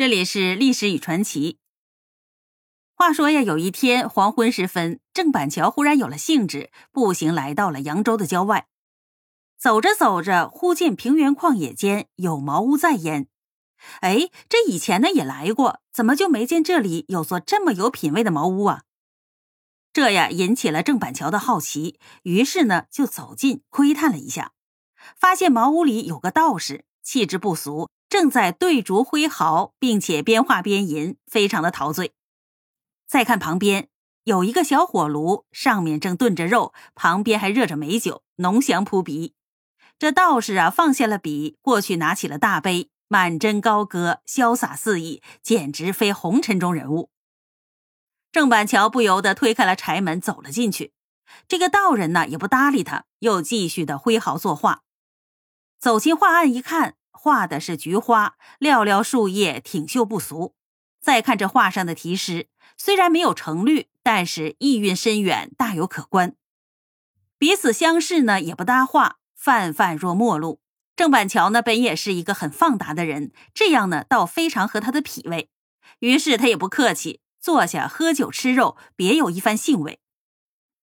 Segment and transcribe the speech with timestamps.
[0.00, 1.58] 这里是历史与传奇。
[2.94, 8.66] 话说呀，有一天黄昏时分，郑板桥忽然有了兴致，步行来到了扬州的郊外。
[9.58, 13.28] 走着走着，忽见平原旷野间有茅屋在焉。
[14.00, 18.84] 哎，这以前呢也来过，怎么就没见这里有座这么有品位的茅屋啊？
[19.92, 24.54] 这呀引起了郑板桥的好奇，于是呢就走近窥探了一下，
[25.14, 27.90] 发现茅屋里有个道士，气质不俗。
[28.10, 32.12] 正在对烛挥毫，并且边画边吟，非常的陶醉。
[33.06, 33.88] 再看旁边
[34.24, 39.34] 有一个小火炉，上面正炖着肉，旁边还热着美酒，浓香扑鼻。
[39.96, 47.10] 这道士啊，放下了笔，过去拿起了大杯，满斟高歌，潇洒肆意，简直非红尘中人物。
[48.32, 50.92] 郑板桥不由得推开了柴门，走了进去。
[51.46, 54.82] 这个道人呢，也不搭理他，又继续的挥毫作画。
[55.78, 56.96] 走进画案一看。
[57.12, 60.54] 画的是菊花，寥寥树叶，挺秀不俗。
[61.00, 66.34] 再看这画上的题诗，虽然没有成律，但是意蕴深远，大有可观。
[67.38, 70.60] 彼此相视呢，也不搭话，泛泛若陌路。
[70.94, 75.48] 郑板桥呢，本也是一个很放达的人，这样呢，倒非常合他的脾胃。
[76.00, 80.00] 于是他也不客气，坐下喝酒吃肉，别有一番兴味。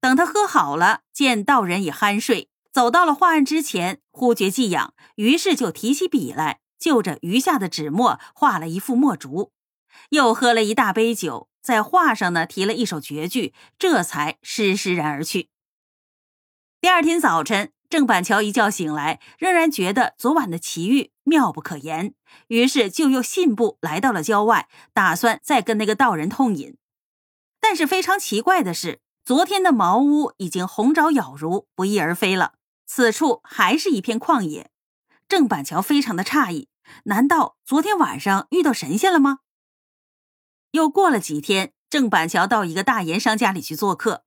[0.00, 2.48] 等他喝好了，见道人已酣睡。
[2.72, 9.52] 走到了画案之前，忽觉寄痒，于是就提起笔来，就着余下的纸墨画了一幅墨竹，
[10.10, 15.50] 又喝了一大杯酒，在画上呢提了一首绝句，这才施施然而去。
[16.80, 22.12] 第二天早晨，郑板桥一觉醒来，仍然觉得昨晚的奇遇妙不可言，
[22.48, 26.76] 于是就又信步来到了郊外，打算再跟那个道人痛饮。
[27.60, 32.54] 但是非常奇怪的是，昨天的茅屋已经红爪咬如，不翼而飞了。
[32.88, 34.70] 此处还是一片旷野，
[35.28, 36.68] 郑板桥非常的诧异，
[37.04, 39.40] 难道昨天晚上遇到神仙了吗？
[40.70, 44.24] 又过了几天，郑板桥到一个大盐商家里去做客，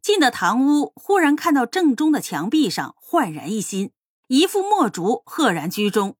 [0.00, 3.90] 进了堂屋，忽然看到正中的墙壁上焕然一新，
[4.28, 6.16] 一副墨竹赫然居中，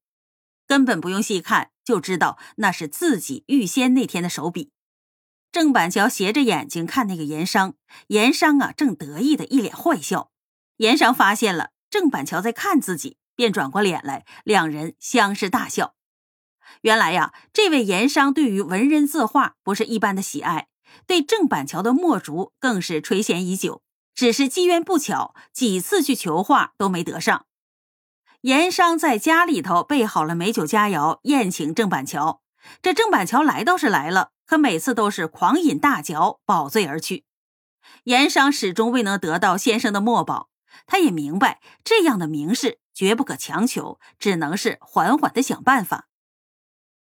[0.67, 4.73] 根本不用细看就知道那是自己预先那天的手笔。
[5.53, 7.75] 郑板桥斜着眼睛看那个盐商，
[8.09, 10.33] 盐商啊正得意的一脸坏笑，
[10.79, 11.71] 盐商发现了。
[11.94, 15.94] 郑板桥在看自己，便转过脸来，两人相视大笑。
[16.81, 20.66] 原来呀，这位盐商对于文人字画不是一般的喜爱，
[21.06, 23.81] 对郑板桥的墨竹更是垂涎已久。
[24.12, 27.47] 只是机缘不巧，几次去求画都没得上。
[28.41, 32.43] 盐商在家里头备好了美酒佳肴，宴请郑板桥。
[32.82, 37.25] 这郑板桥来倒是来了，可每次都是狂饮大嚼，饱醉而去。
[38.03, 40.49] 盐商始终未能得到先生的墨宝。
[40.87, 46.09] 他也明白这样的名士绝不可强求，只能是缓缓的想办法。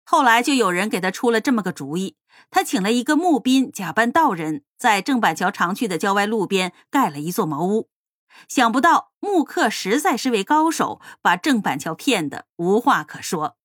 [0.05, 2.17] 后来就有人给他出了这么个主意，
[2.51, 7.89] 他请了一个募兵，假扮道人，在郑板桥常去的郊外路边盖了一座茅屋。
[8.49, 13.57] 想不到木客实在是位高手，把郑板桥骗得无话可说。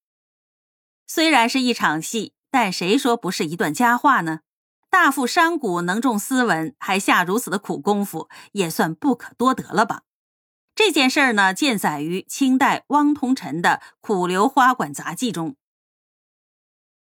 [1.07, 4.41] 虽然是一场戏，但谁说不是一段佳话呢？
[4.89, 10.01] 大富山谷能种斯文，还下如此的苦功夫，也算不可多得了吧？
[10.73, 15.55] 这件事儿呢，见载于清代汪同臣的《苦留花馆杂记》中。